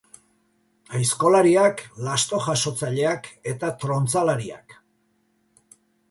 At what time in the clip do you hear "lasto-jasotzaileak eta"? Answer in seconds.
2.07-3.69